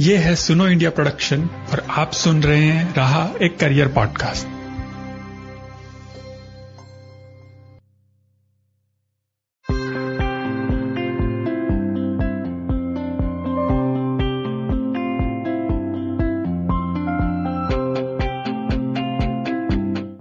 [0.00, 4.46] ये है सुनो इंडिया प्रोडक्शन और आप सुन रहे हैं रहा एक करियर पॉडकास्ट।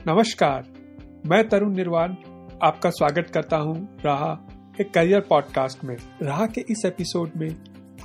[0.08, 0.64] नमस्कार,
[1.26, 2.16] मैं तरुण निर्वाण,
[2.64, 4.48] आपका स्वागत करता हूँ रहा
[4.82, 7.50] एक करियर पॉडकास्ट में। रहा के इस एपिसोड में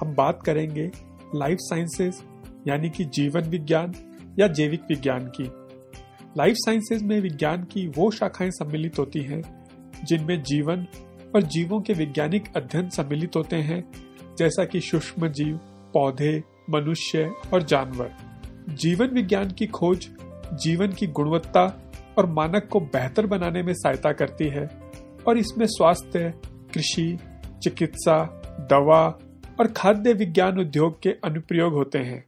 [0.00, 2.22] हम बात करेंगे लाइफ साइंसेज
[2.68, 3.92] यानी कि जीवन विज्ञान
[4.38, 5.44] या जैविक विज्ञान की।
[6.38, 9.66] लाइफ साइंसेज में विज्ञान की वो शाखाएँ सम्मिलित होती हैं,
[10.04, 10.86] जिनमें जीवन
[11.34, 13.92] और जीवों के वैज्ञानिक अध्ययन सम्मिलित होते हैं,
[14.38, 15.56] जैसा कि सूक्ष्म जीव
[15.94, 18.14] पौधे, मनुष्य और जानवर।
[18.70, 20.10] जीवन विज्ञान की खोज
[20.52, 24.68] जीवन की गुणवत्ता और मानक को बेहतर बनाने में सहायता करती है,
[25.28, 26.32] और इसमें स्वास्थ्य,
[26.74, 27.18] कृषि,
[27.62, 29.18] चिकित्सा, दवा
[29.60, 32.24] और खाद्य विज्ञान उद्योग के अनुप्रयोग होते हैं।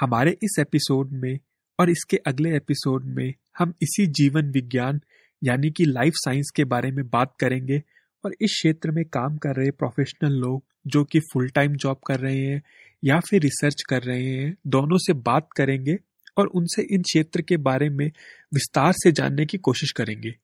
[0.00, 1.38] हमारे इस एपिसोड में
[1.80, 5.00] और इसके अगले एपिसोड में हम इसी जीवन विज्ञान,
[5.44, 7.82] यानी कि लाइफ साइंस के बारे में बात करेंगे
[8.24, 12.20] और इस क्षेत्र में काम कर रहे प्रोफेशनल लोग जो कि फुल टाइम जॉब कर
[12.20, 12.62] रहे हैं
[13.04, 15.96] या फिर रिसर्च कर रहे हैं, दोनों से बात करेंगे
[16.36, 18.06] और उनसे इन क्षेत्र के बारे में
[18.54, 20.34] विस्तार से जानने की कोशिश करेंगे।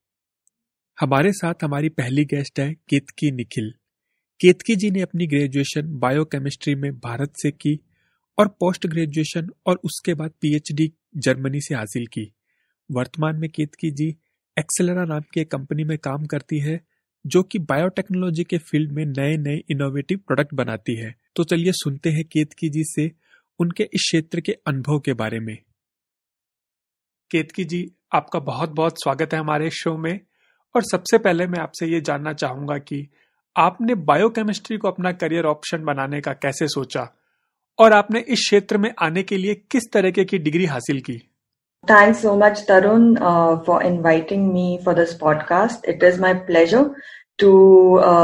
[1.01, 3.75] हमारे साथ हमारी पहली गेस्ट है केतकी निखिल।
[4.41, 7.81] केतकी जी ने अपनी ग्रेजुएशन बायोकेमिस्ट्री में भारत से की
[8.39, 12.33] और पोस्ट ग्रेजुएशन और उसके बाद पीएचडी जर्मनी से हासिल की।
[12.91, 14.17] वर्तमान में केतकी जी
[14.59, 16.81] एक्सेलरा नाम की कंपनी में काम करती है,
[17.27, 22.11] जो कि बायोटेक्नोलॉजी के फ़ील्ड में नए नए इनोवेटिव प्रोडक्ट बनाती है। तो चलिए सुनते
[22.11, 23.11] हैं केतकी जी से
[23.59, 25.57] उनके इस क्षेत्र के अनुभव के बारे में।
[27.31, 30.21] केतकी जी, आपका बहुत बहुत स्वागत है हमारे शो में।
[30.77, 33.09] और सबसे पहले मैं आपसे ये जानना चाहूँगा कि
[33.57, 37.09] आपने बायोकेमिस्ट्री को अपना करियर ऑप्शन बनाने का कैसे सोचा?
[37.79, 41.17] और आपने इस क्षेत्र में आने के लिए किस तरीके की डिग्री हासिल की?
[41.91, 43.15] Thank so much Tarun
[43.67, 46.91] for inviting me for this podcast it is my pleasure
[47.39, 47.53] to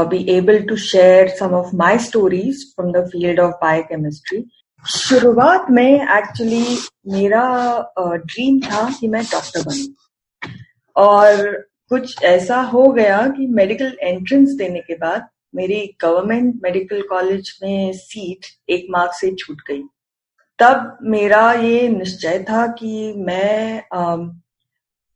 [0.09, 3.51] be able to share some of my stories from the field of
[3.83, 4.43] biochemistry
[4.85, 6.77] शुरुआत में एक्चुअली
[7.07, 7.43] मेरा
[7.99, 9.93] ड्रीम uh, था कि मैं doctor बनू।
[10.95, 17.51] और कुछ ऐसा हो गया कि मेडिकल एंट्रेंस देने के बाद मेरी गवर्नमेंट मेडिकल कॉलेज
[17.63, 19.81] में सीट एक मार्क से छूट गई।
[20.59, 24.15] तब मेरा ये निश्चय था कि मैं आ,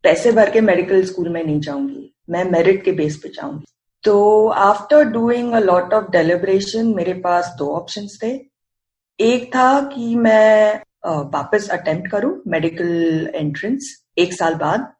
[0.03, 3.65] पैसे भर के मेडिकल स्कूल में नहीं जाऊँगी। मैं मेरिट के बेस पे जाऊँगी।
[4.03, 8.31] तो after doing a lot of deliberation मेरे पास दो ऑप्शन थे।
[9.19, 14.91] एक था कि मैं वापस अटेम्प्ट करूँ मेडिकल एंट्रेंस एक साल बाद।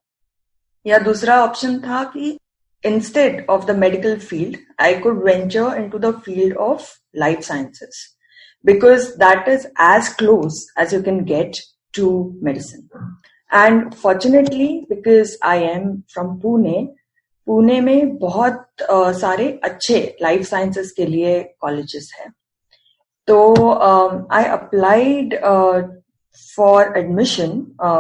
[0.86, 2.38] या दूसरा ऑप्शन था कि
[2.84, 8.06] instead of the medical field I could venture into the field of life sciences
[8.66, 11.58] because that is as close as you can get
[11.94, 12.10] to
[12.44, 12.90] medicine
[13.52, 16.88] and fortunately because I am from Pune
[17.48, 22.32] Pune में बहुत uh, सारे अच्छे life sciences के लिए colleges हैं.
[23.28, 23.72] तो
[24.32, 25.36] I applied
[26.58, 27.60] for admission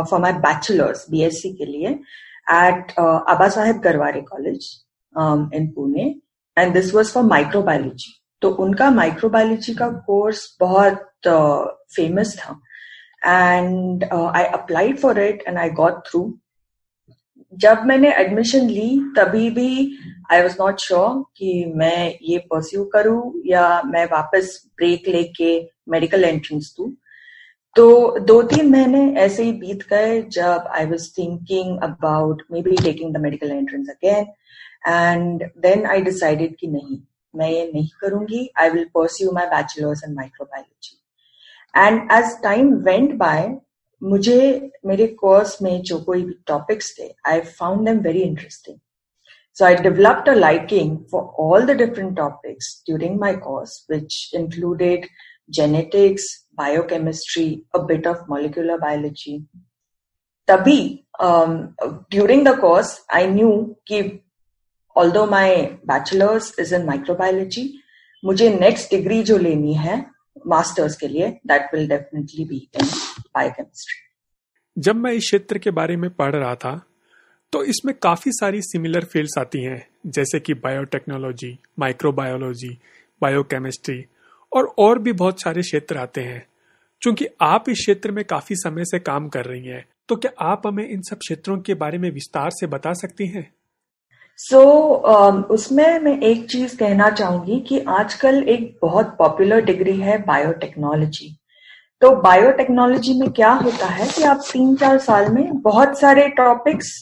[0.09, 1.99] for my bachelors BSc के लिए.
[2.51, 4.65] At uh, Abba Sahib Garware College
[5.15, 6.15] um, in Pune.
[6.57, 8.11] And this was for microbiology.
[8.41, 11.27] तो उनका माइक्रोबायोलॉजी का कोर्स बहुत
[11.95, 12.59] फ़ेमस uh, था.
[13.25, 16.21] And I applied for it and I got through
[17.63, 19.97] जब मैंने admission ली तभी भी
[20.31, 25.51] आई वॉज़ नॉट श्योर कि मैं ये परस्यू करूँ या मैं वापस ब्रेक लेके
[25.89, 26.91] मेडिकल एंट्रेंस दू.
[27.75, 33.13] तो दो तीन महीने ऐसे ही बीत गए जब I was thinking about maybe taking
[33.13, 34.25] the medical entrance again
[34.87, 36.97] and then I decided कि नहीं
[37.35, 43.15] मैं ये नहीं करूँगी। I will pursue my bachelors in microbiology and as time went
[43.17, 43.47] by
[44.01, 48.77] मुझे मेरे कोर्स में जो कोई भी टॉपिक्स थे I found them very interesting
[49.53, 55.07] So I developed a liking for all the different topics during my course, which included
[55.49, 59.43] genetics, biochemistry, a bit of molecular biology.
[60.47, 61.75] Tabhi, um,
[62.09, 64.21] during the course, I knew कि
[64.95, 67.67] although my bachelor's is in microbiology,
[68.25, 70.05] मुझे next degree जो लेनी है
[70.47, 72.87] masters के लिए that will definitely be in
[73.35, 73.99] biochemistry.
[74.77, 76.81] जब मैं इस क्षेत्र के बारे में पढ़ रहा था
[77.53, 82.77] तो इसमें काफ़ी सारी सिमिलर फील्ड्स आती हैं जैसे कि बायोटेक्नोलॉजी माइक्रोबायोलॉजी
[83.21, 84.05] बायोकेमिस्ट्री
[84.53, 86.45] और और भी बहुत सारे क्षेत्र आते हैं।
[87.01, 90.67] चूँकि आप इस क्षेत्र में काफ़ी समय से काम कर रही हैं तो क्या आप
[90.67, 93.53] हमें इन सब क्षेत्रों के बारे में विस्तार से बता सकती हैं?
[94.39, 99.95] सो so, um, उसमें मैं एक चीज़ कहना चाहूँगी कि आजकल एक बहुत पॉपुलर डिग्री
[99.97, 101.37] है बायोटेक्नोलॉजी
[102.01, 106.93] तो बायोटेक्नोलॉजी में क्या होता है कि आप तीन चार साल में बहुत सारे टॉपिक्स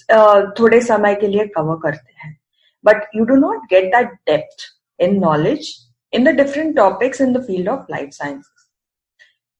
[0.59, 2.37] थोड़े समय के लिए कवर करते हैं।
[2.85, 4.65] But you do not get that depth
[4.99, 5.69] in knowledge
[6.13, 8.67] in the different topics in the field of life sciences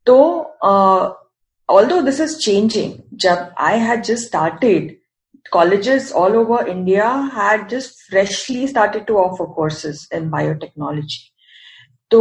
[0.07, 0.17] तो
[1.69, 2.93] ऑल्दो दिस इज़ चेंजिंग
[3.25, 4.97] जब I had just started
[5.51, 11.21] colleges all over India had just freshly started to offer courses in biotechnology.
[12.11, 12.19] तो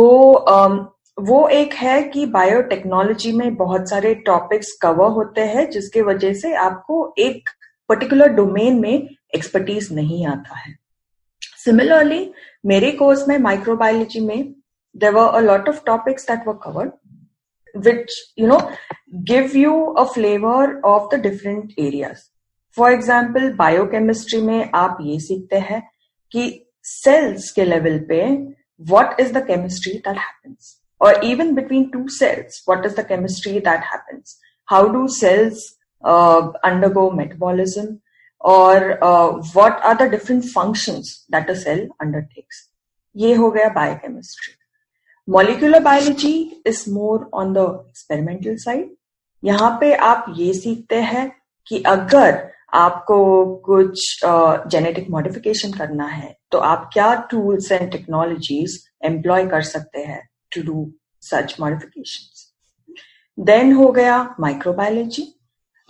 [0.49, 0.79] um,
[1.19, 6.55] वो एक है कि biotechnology में बहुत सारे टॉपिक्स कवर होते हैं जिसके वजह से
[6.57, 7.49] आपको एक
[7.89, 10.75] पर्टिकुलर डोमेन में एक्सपर्टीज नहीं आता है
[11.65, 12.21] सिमिलरली
[12.65, 14.53] मेरे कोर्स में माइक्रोबायोलॉजी में
[14.95, 16.91] there were a lot of topics that were covered
[17.75, 18.59] which you know
[19.27, 22.23] give you a flavour of the different areas
[22.77, 23.53] for example
[23.87, 25.83] biochemistry में आप ये सीखते हैं
[26.35, 26.49] कि
[26.85, 28.21] सेल्स के लेवल पे
[28.81, 33.53] what is the chemistry that happens और even between two cells what is the chemistry
[33.61, 34.39] that happens
[34.69, 35.67] how do cells
[36.05, 37.87] undergo metabolism
[38.41, 38.89] और
[39.57, 41.01] what are the different function
[41.33, 42.69] that a cell undertakes
[43.17, 44.55] ये हो गया biochemistry
[45.29, 46.37] molecular biology
[46.67, 48.95] is more on the experimental side
[49.43, 51.31] यहाँ पे आप ये सीखते हैं
[51.67, 58.79] कि अगर आपको कुछ जेनेटिक uh, मॉडिफिकेशन करना है तो आप क्या टूल्स एंड टेक्नोलॉजीज़
[59.07, 60.21] एम्प्लॉय कर सकते हैं
[60.53, 60.91] to do
[61.23, 65.27] such modification then हो गया माइक्रोबायोलॉजी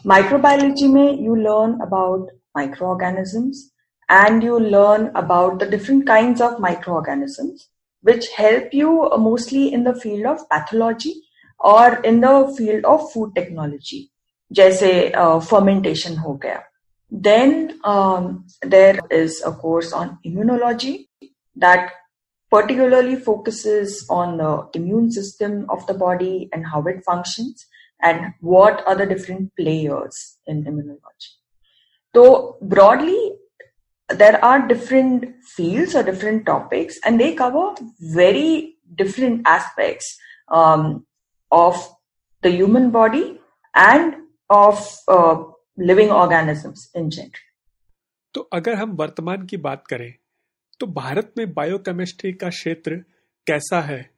[0.05, 3.72] माइक्रोबायोलॉजी में you learn about microorganisms
[4.10, 7.70] and you learn about the different kinds of microorganisms
[8.02, 11.14] which help you mostly in the field of pathology
[11.60, 14.10] or in the field of food technology
[14.54, 16.62] जैसे uh, fermentation हो गया
[17.26, 21.08] then um, there is a course on immunology
[21.56, 21.92] that
[22.50, 27.66] particularly focuses on the immune system of the body and how it functions
[28.02, 31.30] and what are the different players in immunology.
[32.19, 33.19] तो broadly
[34.09, 35.27] there are different
[35.57, 37.85] field और different topics and they cover
[38.17, 40.53] very different aspect
[41.53, 41.89] of
[42.43, 43.23] the human body
[43.75, 44.15] and
[44.51, 45.11] of
[45.81, 47.47] living organisms in general
[48.35, 50.13] तो अगर हम वर्तमान की बात करें
[50.81, 52.97] तो भारत में बायोकेमिस्ट्री का क्षेत्र
[53.47, 54.11] कैसा है?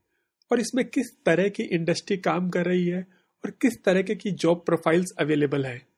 [0.51, 3.01] और इसमें किस तरह की इंडस्ट्री काम कर रही है?
[3.45, 5.90] और किस तरह के की जॉब प्रोफाइल्स अवेलेबल है?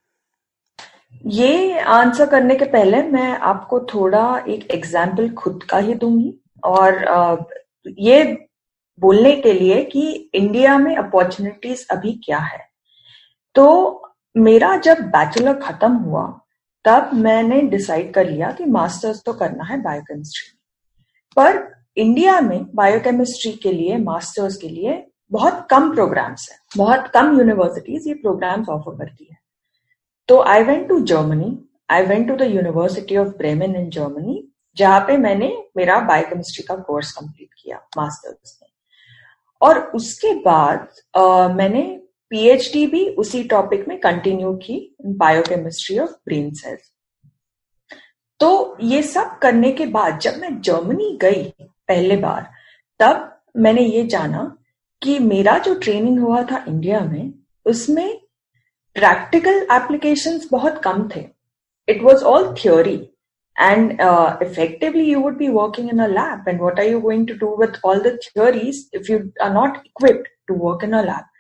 [1.15, 7.47] ये आंसर करने के पहले मैं आपको थोड़ा एक एग्ज़ाम्पल खुद का ही दूँगी और
[7.99, 8.23] ये
[8.99, 12.61] बोलने के लिए कि इंडिया में अपॉर्चुनिटीज़ अभी क्या है।
[13.55, 14.03] तो
[14.35, 16.27] मेरा जब बैचलर खत्म हुआ,
[16.85, 20.59] तब मैंने डिसाइड कर लिया कि मास्टर्स तो करना है बायोकेमिस्ट्री
[21.37, 21.61] पर
[21.97, 28.09] इंडिया में बायोकेमिस्ट्री के लिए मास्टर्स के लिए बहुत कम प्रोग्राम्स है, बहुत कम यूनिवर्सिटीज
[28.09, 29.37] ये प्रोग्राम्स ऑफ़र करती है।
[30.33, 35.01] तो I went to Germany I went to the university of Bremen in Germany जहाँ
[35.01, 38.69] पे मैंने मेरा बायोकेमिस्ट्री का कोर्स कंप्लीट किया मास्टर्स में।
[39.63, 42.01] और उसके बाद आ, मैंने
[42.31, 46.93] पीएचडी भी उसी टॉपिक में कंटिन्यू की बायोकेमिस्ट्री ऑफ़ ब्रेन सेल्स
[48.41, 52.51] तो ये सब करने के बाद जब मैं जर्मनी गई पहले बार
[53.01, 54.57] तब मैंने ये जाना
[55.03, 57.35] कि मेरा जो ट्रेनिंग हुआ था इंडिया में
[57.67, 58.22] उसमें
[58.96, 61.26] प्रैक्टिकल एप्लीकेशंस बहुत कम थे
[61.90, 63.00] it was all theory
[63.58, 67.26] and uh, effectively you would be working in a lab and what are you going
[67.26, 71.02] to do with all the theories if you are not equipped to work in a
[71.08, 71.34] lab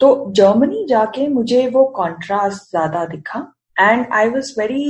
[0.00, 3.40] तो Germany जाके मुझे वो contrast ज्यादा दिखा
[3.80, 4.84] and I was very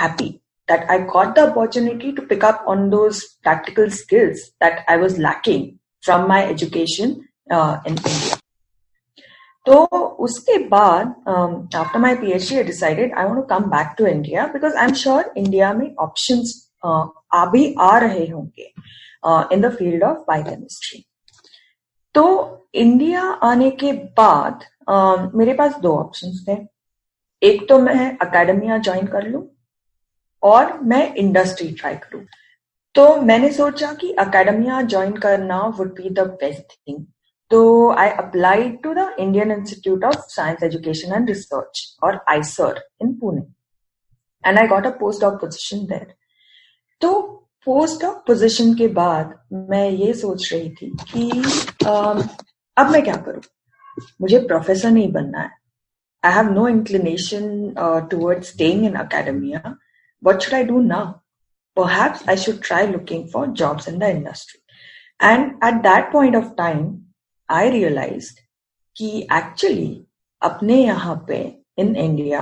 [0.00, 0.38] happy
[0.68, 5.18] that I got the opportunity to pick up on those practical skills that I was
[5.18, 5.66] lacking
[6.02, 7.18] from my education
[7.50, 7.98] uh, in
[9.67, 9.83] तो
[10.25, 11.07] उसके बाद
[11.75, 14.87] after my my PhD I decided I want to come back to India because I
[14.87, 16.43] am sure India में option
[17.33, 18.71] आ भी आ रहे होंगे
[19.55, 21.03] in the field of biochemistry
[22.15, 22.23] तो
[22.73, 26.57] इंडिया आने के बाद um, मेरे पास दो ऑप्शन थे।
[27.41, 29.45] एक तो मैं अकेडमिया ज्वाइन कर लू
[30.43, 32.21] और मैं इंडस्ट्री ट्राई करूँ।
[32.95, 37.05] तो मैंने सोचा कि अकेडमिया ज्वाइन करना would be the best thing
[37.51, 43.13] तो I applied to the Indian institute of science education and research और IISER in
[43.13, 43.41] Pune
[44.45, 46.13] and I got a post of position there
[47.01, 47.21] तो
[47.65, 49.33] post of position के बाद
[49.69, 51.29] मैं ये सोच रही थी कि
[51.85, 52.27] uh,
[52.77, 53.41] अब मैं क्या करूँ?
[54.21, 55.49] मुझे प्रोफेसर नहीं बनना है।
[56.23, 57.73] I have no inclination
[58.11, 59.75] toward staying in academia
[60.23, 61.05] what should I do now?
[61.77, 64.59] Perhaps I should try looking for jobs in the industry.
[65.19, 66.87] And at that point of time,
[67.49, 68.31] I realise
[68.95, 69.89] कि actually
[70.41, 71.37] अपने यहाँ पे
[71.79, 72.41] in India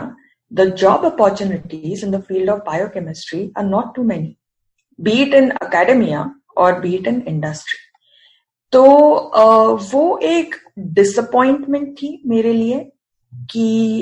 [0.52, 4.36] the job opportunities in the field of biochemistry are not too many
[5.00, 7.80] be it in academia और beat in industry
[8.74, 8.84] तो
[9.92, 10.56] वो एक
[10.94, 12.80] disappointment थी मेरे लिए
[13.52, 14.00] कि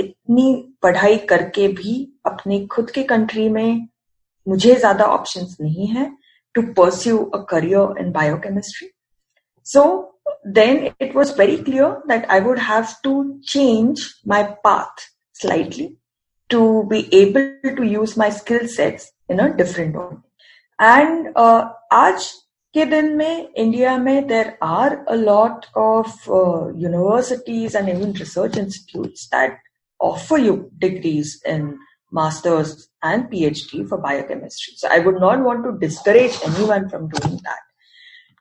[0.00, 1.94] इतनी पढ़ाई करके भी
[2.26, 3.88] अपने खुद के कंट्री में
[4.46, 6.10] मुझे ज़्यादा ऑप्शंस नहीं है
[6.54, 8.88] to pursue a career in biochemistry
[9.66, 9.82] so
[10.43, 15.97] then it was very clear that I would have to change my path slightly
[16.49, 20.17] to be able to use my skill sets in a different way.
[20.79, 22.31] And uh, आज
[22.73, 29.27] के दिन में India में there are a lot of universities and even research institutes
[29.33, 29.57] that
[29.99, 31.77] offer you degrees in
[32.11, 34.75] masters and PhD for biochemistry.
[34.75, 37.59] So I would not want to discourage anyone from doing that.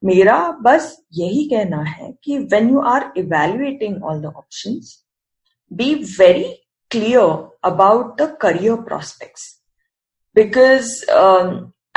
[0.03, 4.79] मेरा बस यही कहना है कि when you are evaluating all the option
[5.71, 6.43] be very
[6.91, 9.39] clear about the career prospect
[10.35, 10.93] because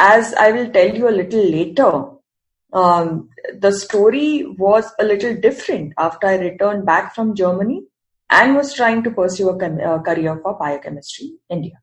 [0.02, 2.02] as I will tell you a little later
[3.58, 7.82] the story was a little different after I return back from Germany
[8.30, 11.80] and was trying to pursue career for biochemistry India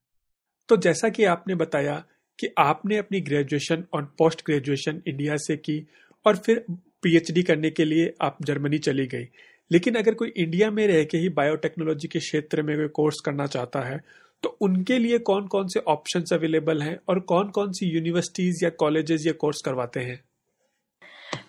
[0.70, 2.04] तो जैसा कि आपने बताया
[2.40, 5.78] कि आपने अपनी graduation और post graduation India से की
[6.26, 6.64] और फिर
[7.04, 9.28] पीएचडी करने के लिए आप जर्मनी चली गई।
[9.72, 13.46] लेकिन अगर कोई इंडिया में रह के ही बायोटेक्नोलॉजी के क्षेत्र में कोई कोर्स करना
[13.48, 14.00] चाहता है
[14.44, 18.70] तो उनके लिए कौन कौन से ऑप्शन अवेलेबल हैं और कौन कौन सी यूनिवर्सिटीज या
[18.70, 20.20] कॉलेजेस ये कोर्स करवाते हैं?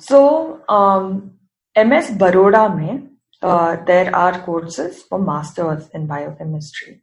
[0.01, 0.19] सो
[1.77, 3.09] एम एस बरोड़ा में
[3.87, 7.01] there are courses for masters in biochemistry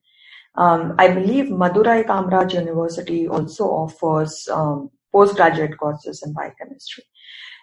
[0.58, 7.04] Um, I believe Madurai Kamraj University also offers um, postgraduate courses in biochemistry.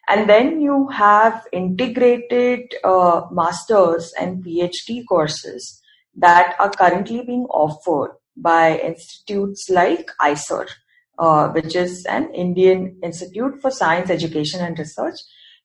[0.08, 5.82] And then you have integrated uh, master's and PhD courses
[6.14, 10.66] that are currently being offered by institutes like ICER,
[11.18, 15.16] uh, which is an Indian Institute for Science, Education and Research.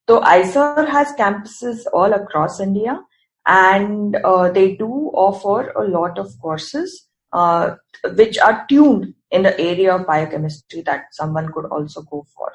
[0.10, 3.00] So ICER has campuses all across India
[3.46, 7.76] and uh, they do offer a lot of courses uh,
[8.16, 12.52] which are tuned in the area of biochemistry that someone could also go for.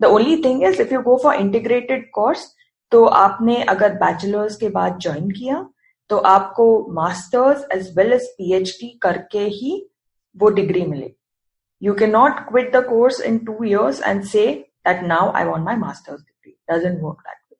[0.00, 2.48] The only thing is if you go for integrated course,
[2.92, 5.66] तो आपने अगर bachelors के बाद join किया
[6.10, 9.74] तो आपको masters as well as PhD करके ही
[10.36, 11.12] वो डिग्री मिले
[11.82, 14.46] you can not quit the course in two years and say
[14.88, 17.58] that now I want my masters degree doesn't work that way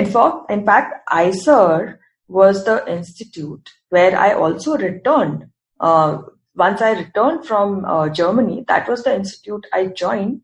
[0.00, 1.98] in fact, in fact, ICER
[2.30, 5.40] was the institute where I also returned.
[5.80, 6.18] Uh,
[6.62, 10.36] once I returned from uh, Germany, that was the institute I joined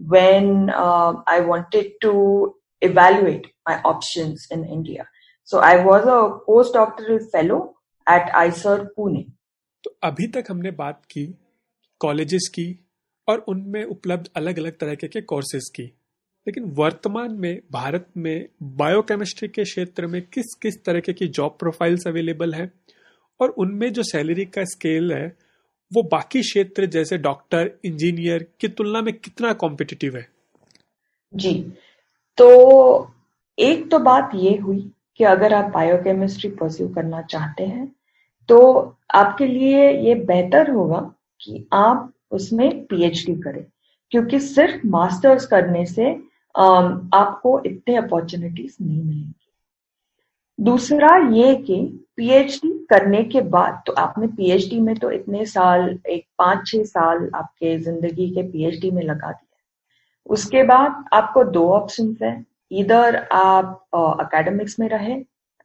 [0.00, 5.08] when uh, I wanted to evaluate my options in India.
[5.44, 7.74] So I was a postdoctoral fellow
[8.08, 9.24] at ICER Pune.
[9.84, 11.34] तो अभी तक हमने बात की
[12.00, 12.86] colleges की
[13.28, 15.82] और उनमें उपलब्ध अलग अलग तरह के कोर्सेज की
[16.46, 22.06] लेकिन वर्तमान में भारत में बायोकेमिस्ट्री के क्षेत्र में किस किस तरह की जॉब प्रोफाइल्स
[22.06, 22.72] अवेलेबल हैं
[23.40, 25.36] और उनमें जो सैलरी का स्केल है
[25.92, 30.26] वो बाकी क्षेत्र जैसे डॉक्टर, इंजीनियर की तुलना में कितना कॉम्पिटिटिव है?
[31.32, 31.54] जी
[32.38, 33.12] तो
[33.58, 34.80] एक तो बात ये हुई
[35.20, 37.86] कि अगर आप बायोकेमिस्ट्री परस्यू करना चाहते हैं
[38.48, 38.58] तो
[39.14, 41.00] आपके लिए ये बेहतर होगा
[41.40, 43.64] कि आप उसमें पीएचडी करें,
[44.12, 46.10] क्योंकि सिर्फ़ मास्टर्स करने से
[46.54, 49.34] आपको इतने अपॉर्चुनिटीज़ नहीं मिलेंगी।
[50.58, 51.78] दूसरा ये कि
[52.18, 57.30] पीएचडी करने के बाद तो आपने पीएचडी में तो इतने साल एक पाँच छह साल
[57.34, 59.44] आपके ज़िंदगी के पीएचडी में लगा दिया
[60.26, 63.88] उसके बाद आपको दो ऑप्शन है। इधर आप
[64.20, 65.14] अकेडमिक्स uh, में रहे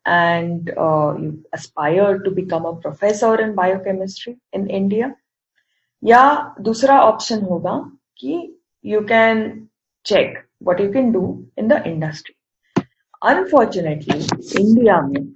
[0.06, 5.12] and you aspire to become a professor in biochemistry in India
[6.04, 7.74] या दूसरा ऑप्शन होगा
[8.20, 8.38] कि
[8.86, 9.68] you can
[10.06, 11.24] check what you can do
[11.60, 12.36] in the industry
[13.22, 14.20] unfortunately
[14.62, 15.31] India में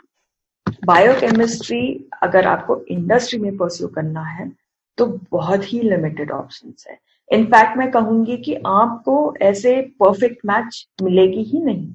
[0.86, 4.52] बायोकेमिस्ट्री अगर आपको इंडस्ट्री में परस्यू करना है
[4.98, 6.98] तो बहुत ही लिमिटेड ऑप्शन है।
[7.30, 11.88] इनफैक्ट मैं कहूँगी कि आपको ऐसे परफेक्ट मैच मिलेगी ही नहीं,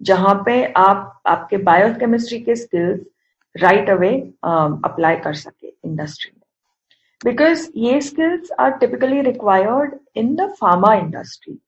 [0.00, 3.00] जहाँ पे आप, आपके बायोकेमिस्ट्री के स्किल्स
[3.54, 4.10] राइट अवे
[4.44, 6.42] अप्लाई कर सके इंडस्ट्री में।
[7.20, 11.58] बिकॉज़ ये skills are typically required in the pharma industry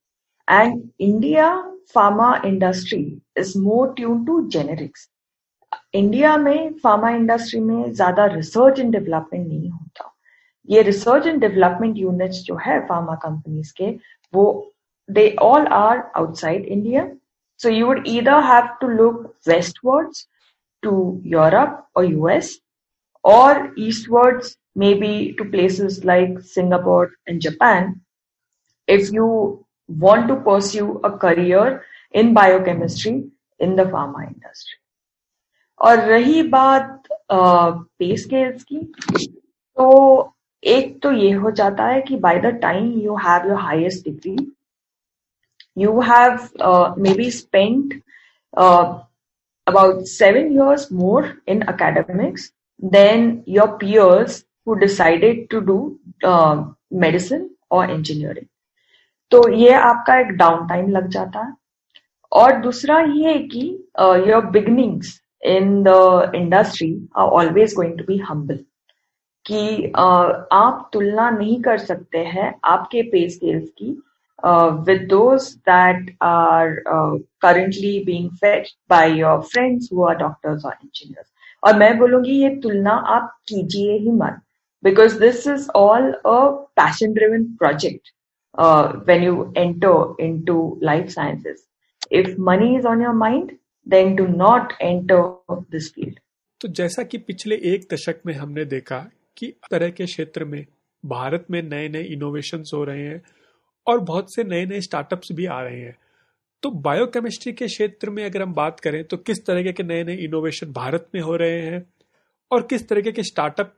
[0.48, 1.50] and India
[1.94, 3.02] pharma industry
[3.38, 5.08] is more tune to generics
[5.94, 10.12] India में फार्मा इंडस्ट्री में ज़्यादा रिसर्च एंड डेवलपमेंट नहीं होता।
[10.68, 13.90] ये रिसर्च एंड डेवलपमेंट यूनिट्स जो है फार्मा कंपनीज़ के,
[14.34, 14.72] वो
[15.08, 17.08] they all are outside India
[17.60, 20.26] so you would either have to look westwards
[20.82, 22.58] to Europe और यूएस
[23.24, 24.56] और eastwards
[24.94, 27.94] maybe to places like Singapore and Japan
[28.88, 29.26] if you
[29.90, 31.80] want to pursue a career
[32.14, 32.32] in
[32.64, 33.12] biochemistry
[33.60, 34.78] in the pharma industry
[35.80, 38.78] और रही बात पे scales की
[39.76, 44.04] तो एक तो ये हो जाता है कि by the time you have your highest
[44.04, 44.52] degree
[45.78, 46.48] you have
[47.14, 47.94] maybe spend
[48.54, 52.52] about seven years more in academics
[52.84, 55.78] than your peers who decided to do
[57.00, 58.46] medicine और इंजीनियरिंग
[59.32, 61.52] तो ये आपका एक डाउन टाइम लग जाता है।
[62.32, 63.60] और दूसरा ये कि
[64.00, 68.58] your beginnings in the industry are always going to be humble
[69.46, 73.90] कि uh, आप तुलना नहीं कर सकते हैं आपके पे स्केल्स की
[74.86, 75.36] with those
[75.68, 76.74] that are
[77.42, 81.28] currently being fetch by your friends who are doctors और इंजीनियर्स
[81.62, 84.40] और मैं बोलूँगी ये तुलना आप कीजिए ही मत
[84.82, 86.40] because this is all a
[86.76, 88.12] passion driven project
[89.08, 91.64] when you enter into life sciences
[92.12, 93.56] if money is on your mind
[93.86, 95.20] then do not enter
[95.70, 96.18] this field.
[96.60, 98.98] तो जैसा कि पिछले एक दशक में हमने देखा
[99.36, 100.64] कि तरह के क्षेत्र में
[101.04, 103.22] भारत में नए नए इनोवेशन हो रहे हैं
[103.86, 105.96] और बहुत से नए नए स्टार्टअप्स भी आ रहे हैं
[106.62, 110.16] तो बायोकेमिस्ट्री के क्षेत्र में अगर हम बात करें तो किस तरह के नए नए
[110.16, 111.84] इनोवेशन भारत में हो रहे हैं
[112.50, 113.74] और किस तरह के स्टार्टअप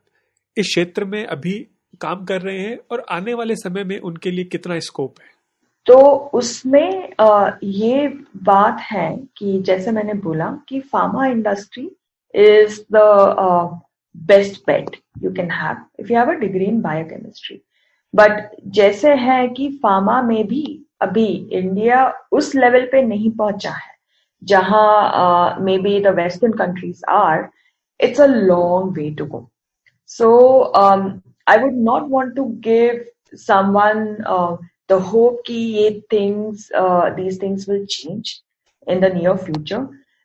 [0.56, 1.58] इस क्षेत्र में अभी
[2.00, 5.37] काम कर रहे हैं और आने वाले समय में उनके लिए कितना स्कोप है
[5.88, 7.12] तो उसमें
[7.64, 8.08] ये
[8.42, 11.96] बात है कि जैसे मैंने बोला कि pharma industry
[12.34, 13.80] is the
[14.16, 17.62] best bet you can have if you have a degree in biochemistry
[18.14, 23.92] but जैसे है कि फार्मा में भी अभी इंडिया उस लेवल पे नहीं पहुँचा है,
[24.44, 27.48] जहाँ may be the western countries are
[28.00, 29.50] it's a long way to go
[30.06, 30.62] so
[31.48, 33.04] I would not want to give
[34.87, 38.41] someone the hope कि ये things these things will change
[38.89, 39.77] in the near future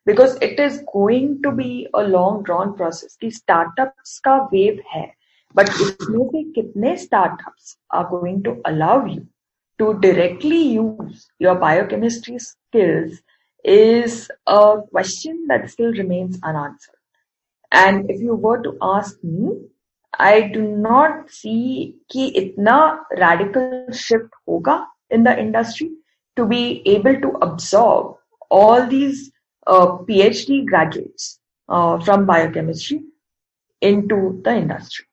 [0.06, 5.14] because it is going to be a long drawn process की startups का wave है
[5.56, 9.20] but इसमें से कितने startups are going to allow you
[9.78, 13.22] to directly use your biochemistry skills
[13.64, 16.96] is a question that still remains unanswered.
[17.72, 19.56] And if you were to ask me,
[20.21, 25.89] I do not see कि इतना radical shift होगा in the industry
[26.37, 28.15] to be able to absorb
[28.49, 29.31] all these
[29.67, 32.27] uh, PhD graduates uh, from
[34.07, 35.05] into the industry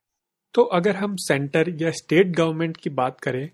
[0.54, 3.50] तो अगर हम centre या state government की बात करें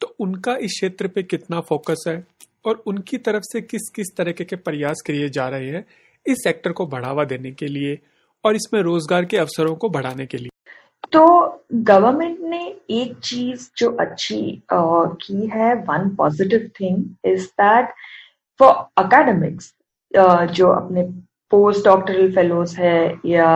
[0.00, 2.26] तो उनका इस क्षेत्र पे कितना फोकस है
[2.66, 5.84] और उनकी तरफ़ से किस किस तरह के प्रयास किए जा रहे हैं
[6.26, 7.98] इस सेक्टर को बढ़ावा देने के लिए
[8.44, 10.48] और इसमें रोज़गार के अवसरों को बढ़ाने के लिए।
[11.12, 11.26] तो
[11.72, 14.40] गवर्नमेंट ने एक चीज़ जो अच्छी
[14.74, 17.92] uh, की है one positive thing is that
[18.60, 19.72] for academics
[20.54, 21.02] जो अपने
[21.50, 23.46] पोस्ट डॉक्टरल फेलोज है या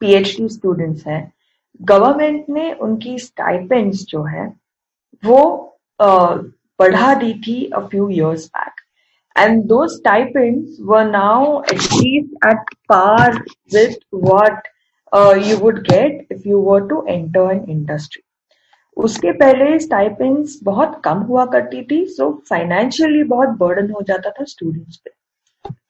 [0.00, 1.32] पीएचडी uh, स्टूडेंट्स हैं
[1.80, 4.46] गवर्नमेंट ने उनकी स्टाइपेंड्स जो है
[5.22, 5.42] वो
[6.00, 6.38] uh,
[6.78, 8.80] बढ़ा दी थी a few years back
[9.36, 13.36] and though stipends were now at least at par
[13.74, 14.68] with what
[15.14, 18.22] you would get if you were to enter an industry
[18.96, 24.44] उसके पहले स्टाइपेंड्स बहुत कम हुआ करती थी सो फाइनेंशियली बहुत बर्डन हो जाता था
[24.44, 25.10] स्टूडेंट्स पे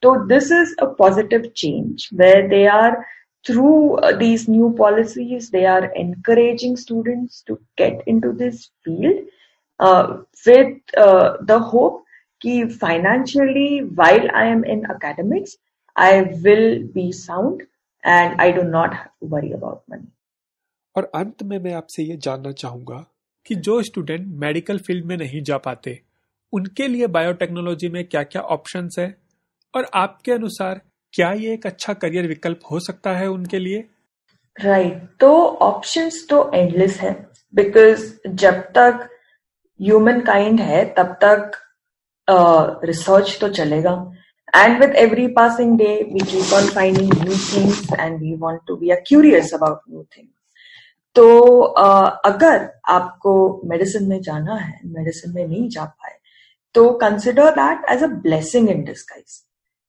[0.03, 3.03] तो this is a positive change where they are
[3.47, 9.25] through uh, these new policies, they are encouraging students to get into this field
[9.81, 12.05] uh, with uh, the hope
[12.43, 15.57] that financially, while I am in academics,
[15.97, 16.81] I will
[18.53, 20.09] do not have to worry about money.
[20.97, 23.05] और अंत में मैं आपसे ये जानना चाहूँगा
[23.47, 26.01] कि जो स्टूडेंट मेडिकल फ़ील्ड में नहीं जा पाते
[26.53, 29.15] उनके लिए बायोटेक्नोलॉजी में क्या क्या ऑप्शंस है
[29.75, 30.81] और आपके अनुसार
[31.13, 33.89] क्या ये एक अच्छा करियर विकल्प हो सकता है उनके लिए
[34.61, 35.21] राइट right.
[35.21, 37.13] तो ऑप्शंस तो एंडलेस है
[37.55, 39.09] बिकॉज़ जब तक
[39.81, 41.51] ह्यूमन काइंड है तब तक
[42.85, 44.13] रिसर्च uh, तो चलेगा
[44.57, 48.77] and with every passing day we keep on finding new things and we want to
[48.77, 50.33] be curious about new things
[51.17, 51.27] तो
[51.79, 53.33] uh, अगर आपको
[53.65, 56.19] मेडिसिन में जाना है मेडिसिन में नहीं जा पाए
[56.75, 59.41] तो consider that as a blessing in disguise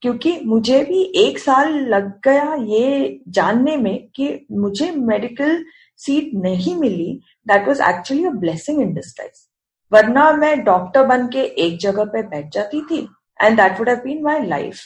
[0.02, 5.64] क्योंकि मुझे भी एक साल लग गया ये जानने में कि मुझे मेडिकल
[6.00, 7.14] सीट नहीं मिली
[7.48, 9.48] that was actually a blessing in disguise
[9.92, 13.08] वरना मैं डॉक्टर बन के एक जगह पे बैठ जाती थी
[13.43, 14.81] And that would have been my life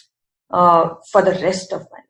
[1.12, 2.09] for the rest of my life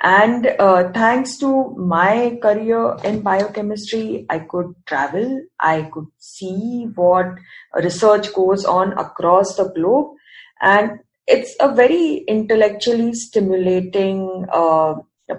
[0.00, 7.26] And uh, thanks to my career in biochemistry, I could travel, I could see what
[7.74, 10.14] research goes on across the globe.
[10.60, 14.94] And it's a very intellectually stimulating uh,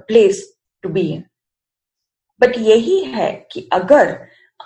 [0.08, 0.44] place
[0.84, 1.24] to be in.
[2.40, 4.10] But यही है कि अगर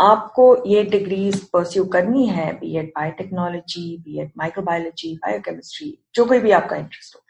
[0.01, 6.39] आपको ये degrees pursue करनी है B Ed biotechnology B Ed microbiology biochemistry जो कोई
[6.41, 7.23] भी आपका इंटरेस्ट हो।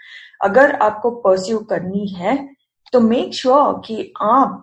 [0.49, 2.37] अगर आपको परस्यू करनी है
[2.93, 4.63] तो मेक श्योर sure कि आप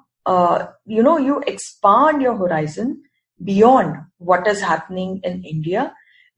[0.89, 2.95] you know you expand your horizon
[3.41, 3.95] beyond
[4.27, 5.83] what is happening in India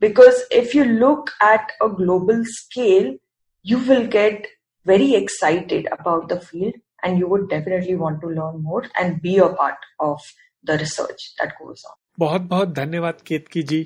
[0.01, 3.17] because if you look at a global scale
[3.65, 4.47] you will get
[4.86, 9.38] very excited about the field and you would definitely want to learn more and be
[9.38, 10.32] a part of
[10.67, 11.95] the research that goes on.
[12.19, 13.82] बहुत बहुत धन्यवाद केतकी जी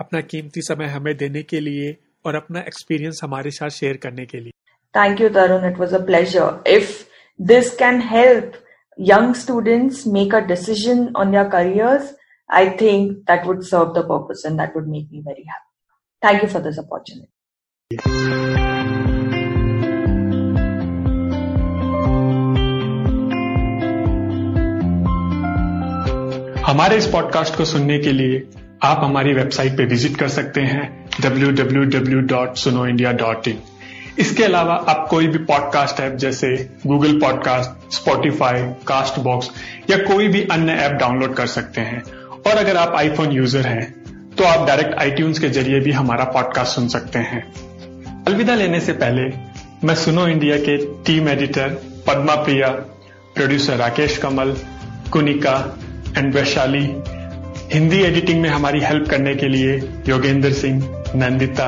[0.00, 4.40] अपना कीमती समय हमें देने के लिए और अपना एक्सपीरियंस हमारे साथ शेयर करने के
[4.40, 4.52] लिए
[4.94, 7.04] thank you Tarun it was a pleasure if
[7.40, 8.64] this can help
[8.98, 12.14] young students make a decision on their careers,
[12.50, 15.64] I think that would serve the purpose and that would make me very happy.
[16.22, 17.28] Thank you for this opportunity.
[26.68, 28.48] हमारे इस podcast को सुनने के लिए
[28.82, 33.54] आप हमारी website पे visit कर सकते हैं www.sunoindia.in
[34.18, 39.50] इसके अलावा आप कोई भी पॉडकास्ट ऐप जैसे Google podcast Spotify Castbox
[39.90, 42.02] या कोई भी अन्य ऐप डाउनलोड कर सकते हैं।
[42.46, 43.94] और अगर आप आईफोन यूज़र हैं
[44.38, 47.52] तो आप डायरेक्ट आईट्यून्स के ज़रिए भी हमारा पॉडकास्ट सुन सकते हैं।
[48.24, 49.32] अलविदा लेने से पहले
[49.86, 51.68] मैं सुनो इंडिया के team editor
[52.06, 52.68] Padma Priya
[53.34, 54.56] producer Rakesh Kamal,
[55.10, 55.78] Kunika
[56.18, 56.96] and Vaishali
[57.72, 59.74] Hindi editing में हमारी हेल्प करने के लिए
[60.08, 61.66] योगेंद्र सिंह, नंदिता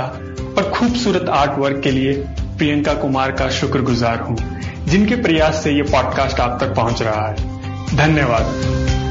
[0.58, 2.12] और खूबसूरत आर्ट वर्क के लिए
[2.58, 4.36] प्रियंका कुमार का शुक्रगुजार हूँ,
[4.86, 7.34] जिनके प्रयास से ये पॉडकास्ट आप तक पहुँच रहा है।
[7.96, 9.09] धन्यवाद।